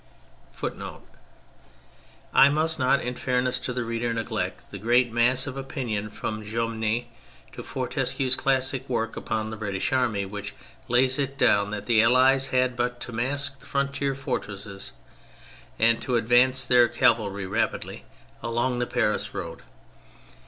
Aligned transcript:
^ 0.55 1.01
I 2.33 2.49
must 2.49 2.79
not, 2.79 3.05
ill 3.05 3.13
fairness 3.13 3.59
to 3.59 3.71
tlie 3.71 3.85
reader, 3.87 4.11
neglect 4.11 4.71
tlie 4.71 4.81
great 4.81 5.13
mass 5.13 5.45
of 5.45 5.55
opinion, 5.57 6.09
from 6.09 6.43
Jomini 6.43 7.09
to 7.51 7.61
Mr. 7.61 7.65
Fortescue's 7.67 8.35
classic 8.35 8.89
work 8.89 9.15
upon 9.15 9.51
the 9.51 9.57
British 9.57 9.93
Army, 9.93 10.25
which 10.25 10.55
lays 10.87 11.19
it 11.19 11.37
down 11.37 11.69
that 11.69 11.85
the 11.85 12.01
Allies 12.01 12.47
had 12.47 12.75
but 12.75 12.99
to 13.01 13.11
mask 13.11 13.59
the 13.59 13.67
frontier 13.67 14.15
fortresses 14.15 14.93
and 15.77 16.01
to 16.01 16.15
advance 16.15 16.65
their 16.65 16.87
cavalry 16.87 17.45
rapidly 17.45 18.03
along 18.41 18.79
the 18.79 18.87
Paris 18.87 19.35
road. 19.35 19.61